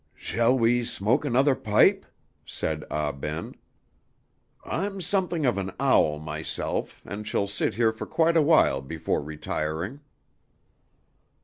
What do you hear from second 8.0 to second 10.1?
quite a while before retiring."